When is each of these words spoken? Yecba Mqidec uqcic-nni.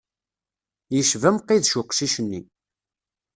Yecba 0.95 1.29
Mqidec 1.35 1.73
uqcic-nni. 1.81 2.41